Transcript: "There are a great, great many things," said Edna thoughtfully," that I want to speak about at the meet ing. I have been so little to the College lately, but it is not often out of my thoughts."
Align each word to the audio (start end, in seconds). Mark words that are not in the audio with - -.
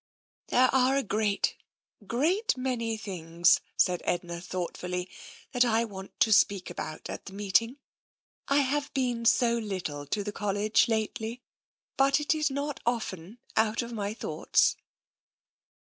"There 0.47 0.73
are 0.73 0.95
a 0.97 1.03
great, 1.03 1.55
great 2.07 2.57
many 2.57 2.97
things," 2.97 3.59
said 3.77 4.01
Edna 4.03 4.41
thoughtfully," 4.41 5.07
that 5.51 5.63
I 5.63 5.85
want 5.85 6.19
to 6.21 6.33
speak 6.33 6.71
about 6.71 7.07
at 7.07 7.27
the 7.27 7.33
meet 7.33 7.61
ing. 7.61 7.77
I 8.47 8.61
have 8.61 8.91
been 8.95 9.25
so 9.25 9.59
little 9.59 10.07
to 10.07 10.23
the 10.23 10.31
College 10.31 10.87
lately, 10.87 11.43
but 11.97 12.19
it 12.19 12.33
is 12.33 12.49
not 12.49 12.79
often 12.83 13.37
out 13.55 13.83
of 13.83 13.93
my 13.93 14.15
thoughts." 14.15 14.75